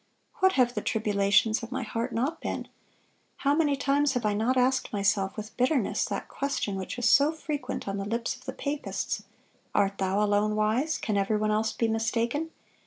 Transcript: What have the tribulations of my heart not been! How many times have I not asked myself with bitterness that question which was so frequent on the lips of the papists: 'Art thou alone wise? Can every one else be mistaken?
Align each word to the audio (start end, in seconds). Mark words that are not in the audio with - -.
What 0.39 0.53
have 0.53 0.73
the 0.73 0.81
tribulations 0.81 1.61
of 1.61 1.71
my 1.71 1.83
heart 1.83 2.11
not 2.11 2.41
been! 2.41 2.67
How 3.45 3.53
many 3.53 3.75
times 3.75 4.13
have 4.13 4.25
I 4.25 4.33
not 4.33 4.57
asked 4.57 4.91
myself 4.91 5.37
with 5.37 5.55
bitterness 5.57 6.05
that 6.05 6.27
question 6.27 6.75
which 6.75 6.97
was 6.97 7.07
so 7.07 7.31
frequent 7.31 7.87
on 7.87 7.97
the 7.97 8.05
lips 8.09 8.35
of 8.35 8.45
the 8.45 8.53
papists: 8.53 9.21
'Art 9.75 9.99
thou 9.99 10.23
alone 10.23 10.55
wise? 10.55 10.97
Can 10.97 11.17
every 11.17 11.37
one 11.37 11.51
else 11.51 11.71
be 11.71 11.87
mistaken? 11.87 12.49